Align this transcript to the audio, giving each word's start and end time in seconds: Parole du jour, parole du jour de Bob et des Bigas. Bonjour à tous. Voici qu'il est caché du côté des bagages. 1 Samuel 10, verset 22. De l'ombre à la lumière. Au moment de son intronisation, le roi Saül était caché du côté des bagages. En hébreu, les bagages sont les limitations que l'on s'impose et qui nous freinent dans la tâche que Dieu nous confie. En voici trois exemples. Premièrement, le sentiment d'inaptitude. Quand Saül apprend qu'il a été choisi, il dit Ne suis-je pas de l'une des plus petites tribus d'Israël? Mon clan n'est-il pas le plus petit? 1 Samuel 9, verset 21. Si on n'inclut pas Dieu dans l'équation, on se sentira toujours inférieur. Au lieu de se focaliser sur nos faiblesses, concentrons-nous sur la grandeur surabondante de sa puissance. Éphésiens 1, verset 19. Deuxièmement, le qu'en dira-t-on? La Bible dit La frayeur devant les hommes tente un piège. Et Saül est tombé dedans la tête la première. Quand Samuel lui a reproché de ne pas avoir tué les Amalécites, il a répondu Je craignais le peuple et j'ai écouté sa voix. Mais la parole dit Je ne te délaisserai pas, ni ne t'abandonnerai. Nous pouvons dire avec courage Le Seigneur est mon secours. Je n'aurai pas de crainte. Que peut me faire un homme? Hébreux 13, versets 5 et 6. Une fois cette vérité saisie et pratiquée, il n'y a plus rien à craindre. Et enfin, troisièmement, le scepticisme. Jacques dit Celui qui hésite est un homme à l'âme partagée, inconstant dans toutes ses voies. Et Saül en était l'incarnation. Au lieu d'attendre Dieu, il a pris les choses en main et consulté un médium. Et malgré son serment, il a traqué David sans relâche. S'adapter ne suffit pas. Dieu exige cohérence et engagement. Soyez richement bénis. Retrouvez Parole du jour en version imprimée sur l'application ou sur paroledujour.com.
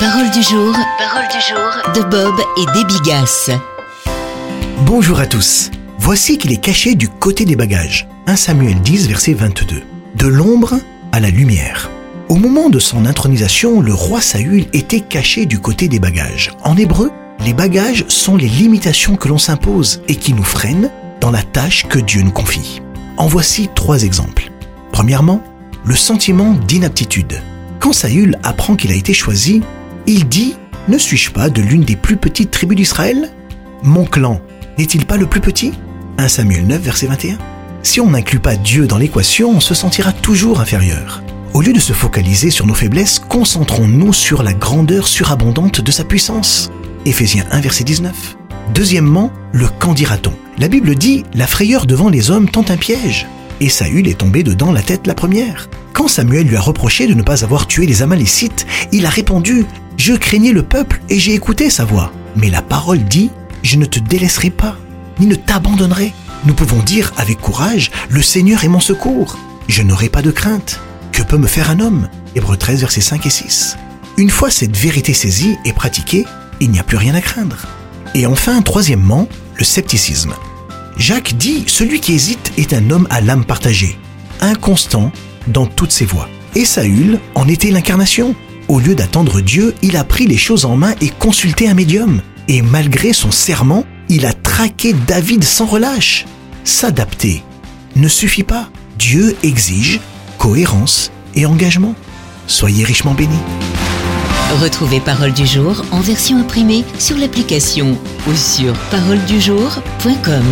Parole 0.00 0.30
du 0.30 0.42
jour, 0.42 0.74
parole 0.98 1.28
du 1.28 1.40
jour 1.46 1.92
de 1.94 2.08
Bob 2.08 2.34
et 2.56 2.64
des 2.72 2.84
Bigas. 2.86 3.50
Bonjour 4.86 5.20
à 5.20 5.26
tous. 5.26 5.70
Voici 5.98 6.38
qu'il 6.38 6.52
est 6.52 6.60
caché 6.60 6.94
du 6.94 7.06
côté 7.06 7.44
des 7.44 7.54
bagages. 7.54 8.08
1 8.26 8.34
Samuel 8.34 8.80
10, 8.80 9.08
verset 9.08 9.34
22. 9.34 9.82
De 10.14 10.26
l'ombre 10.26 10.76
à 11.12 11.20
la 11.20 11.28
lumière. 11.28 11.90
Au 12.30 12.36
moment 12.36 12.70
de 12.70 12.78
son 12.78 13.04
intronisation, 13.04 13.82
le 13.82 13.92
roi 13.92 14.22
Saül 14.22 14.68
était 14.72 15.00
caché 15.00 15.44
du 15.44 15.58
côté 15.58 15.86
des 15.86 15.98
bagages. 15.98 16.52
En 16.64 16.78
hébreu, 16.78 17.10
les 17.44 17.52
bagages 17.52 18.06
sont 18.08 18.38
les 18.38 18.48
limitations 18.48 19.16
que 19.16 19.28
l'on 19.28 19.36
s'impose 19.36 20.00
et 20.08 20.16
qui 20.16 20.32
nous 20.32 20.44
freinent 20.44 20.90
dans 21.20 21.30
la 21.30 21.42
tâche 21.42 21.86
que 21.86 21.98
Dieu 21.98 22.22
nous 22.22 22.32
confie. 22.32 22.80
En 23.18 23.26
voici 23.26 23.68
trois 23.74 24.02
exemples. 24.02 24.50
Premièrement, 24.92 25.42
le 25.84 25.94
sentiment 25.94 26.54
d'inaptitude. 26.54 27.42
Quand 27.80 27.92
Saül 27.92 28.38
apprend 28.42 28.76
qu'il 28.76 28.92
a 28.92 28.94
été 28.94 29.12
choisi, 29.12 29.62
il 30.10 30.28
dit 30.28 30.54
Ne 30.88 30.98
suis-je 30.98 31.30
pas 31.30 31.48
de 31.50 31.62
l'une 31.62 31.84
des 31.84 31.96
plus 31.96 32.16
petites 32.16 32.50
tribus 32.50 32.76
d'Israël? 32.76 33.30
Mon 33.82 34.04
clan 34.04 34.40
n'est-il 34.76 35.06
pas 35.06 35.16
le 35.16 35.26
plus 35.26 35.40
petit? 35.40 35.72
1 36.18 36.28
Samuel 36.28 36.66
9, 36.66 36.80
verset 36.80 37.06
21. 37.06 37.38
Si 37.82 38.00
on 38.00 38.10
n'inclut 38.10 38.40
pas 38.40 38.56
Dieu 38.56 38.86
dans 38.86 38.98
l'équation, 38.98 39.50
on 39.50 39.60
se 39.60 39.74
sentira 39.74 40.12
toujours 40.12 40.60
inférieur. 40.60 41.22
Au 41.54 41.62
lieu 41.62 41.72
de 41.72 41.80
se 41.80 41.92
focaliser 41.92 42.50
sur 42.50 42.66
nos 42.66 42.74
faiblesses, 42.74 43.18
concentrons-nous 43.18 44.12
sur 44.12 44.42
la 44.42 44.52
grandeur 44.52 45.06
surabondante 45.06 45.80
de 45.80 45.90
sa 45.90 46.04
puissance. 46.04 46.70
Éphésiens 47.06 47.46
1, 47.50 47.60
verset 47.60 47.84
19. 47.84 48.36
Deuxièmement, 48.74 49.32
le 49.52 49.68
qu'en 49.68 49.94
dira-t-on? 49.94 50.32
La 50.58 50.68
Bible 50.68 50.94
dit 50.94 51.24
La 51.34 51.46
frayeur 51.46 51.86
devant 51.86 52.08
les 52.08 52.30
hommes 52.30 52.48
tente 52.48 52.70
un 52.70 52.76
piège. 52.76 53.26
Et 53.60 53.68
Saül 53.68 54.08
est 54.08 54.18
tombé 54.18 54.42
dedans 54.42 54.72
la 54.72 54.82
tête 54.82 55.06
la 55.06 55.14
première. 55.14 55.68
Quand 55.92 56.08
Samuel 56.08 56.46
lui 56.46 56.56
a 56.56 56.60
reproché 56.60 57.06
de 57.06 57.14
ne 57.14 57.22
pas 57.22 57.44
avoir 57.44 57.66
tué 57.66 57.86
les 57.86 58.02
Amalécites, 58.02 58.66
il 58.92 59.06
a 59.06 59.10
répondu 59.10 59.66
Je 60.00 60.14
craignais 60.14 60.52
le 60.52 60.62
peuple 60.62 61.02
et 61.10 61.18
j'ai 61.18 61.34
écouté 61.34 61.68
sa 61.68 61.84
voix. 61.84 62.10
Mais 62.34 62.48
la 62.48 62.62
parole 62.62 63.04
dit 63.04 63.30
Je 63.62 63.76
ne 63.76 63.84
te 63.84 63.98
délaisserai 63.98 64.48
pas, 64.48 64.78
ni 65.18 65.26
ne 65.26 65.34
t'abandonnerai. 65.34 66.14
Nous 66.46 66.54
pouvons 66.54 66.82
dire 66.82 67.12
avec 67.18 67.38
courage 67.38 67.90
Le 68.08 68.22
Seigneur 68.22 68.64
est 68.64 68.68
mon 68.68 68.80
secours. 68.80 69.38
Je 69.68 69.82
n'aurai 69.82 70.08
pas 70.08 70.22
de 70.22 70.30
crainte. 70.30 70.80
Que 71.12 71.22
peut 71.22 71.36
me 71.36 71.46
faire 71.46 71.70
un 71.70 71.80
homme? 71.80 72.08
Hébreux 72.34 72.56
13, 72.56 72.80
versets 72.80 73.02
5 73.02 73.26
et 73.26 73.30
6. 73.30 73.76
Une 74.16 74.30
fois 74.30 74.50
cette 74.50 74.74
vérité 74.74 75.12
saisie 75.12 75.58
et 75.66 75.74
pratiquée, 75.74 76.24
il 76.60 76.70
n'y 76.70 76.80
a 76.80 76.84
plus 76.84 76.96
rien 76.96 77.14
à 77.14 77.20
craindre. 77.20 77.66
Et 78.14 78.24
enfin, 78.24 78.62
troisièmement, 78.62 79.28
le 79.56 79.64
scepticisme. 79.64 80.32
Jacques 80.96 81.36
dit 81.36 81.64
Celui 81.66 82.00
qui 82.00 82.14
hésite 82.14 82.52
est 82.56 82.72
un 82.72 82.88
homme 82.88 83.06
à 83.10 83.20
l'âme 83.20 83.44
partagée, 83.44 83.98
inconstant 84.40 85.12
dans 85.46 85.66
toutes 85.66 85.92
ses 85.92 86.06
voies. 86.06 86.30
Et 86.54 86.64
Saül 86.64 87.20
en 87.34 87.46
était 87.46 87.70
l'incarnation. 87.70 88.34
Au 88.70 88.78
lieu 88.78 88.94
d'attendre 88.94 89.40
Dieu, 89.40 89.74
il 89.82 89.96
a 89.96 90.04
pris 90.04 90.28
les 90.28 90.36
choses 90.36 90.64
en 90.64 90.76
main 90.76 90.94
et 91.00 91.08
consulté 91.08 91.68
un 91.68 91.74
médium. 91.74 92.22
Et 92.46 92.62
malgré 92.62 93.12
son 93.12 93.32
serment, 93.32 93.84
il 94.08 94.24
a 94.24 94.32
traqué 94.32 94.94
David 95.08 95.42
sans 95.42 95.66
relâche. 95.66 96.24
S'adapter 96.62 97.42
ne 97.96 98.06
suffit 98.06 98.44
pas. 98.44 98.68
Dieu 98.96 99.36
exige 99.42 99.98
cohérence 100.38 101.10
et 101.34 101.46
engagement. 101.46 101.96
Soyez 102.46 102.84
richement 102.84 103.12
bénis. 103.12 103.42
Retrouvez 104.62 105.00
Parole 105.00 105.32
du 105.32 105.46
jour 105.46 105.84
en 105.90 105.98
version 105.98 106.38
imprimée 106.38 106.84
sur 107.00 107.18
l'application 107.18 107.98
ou 108.28 108.34
sur 108.36 108.72
paroledujour.com. 108.92 110.44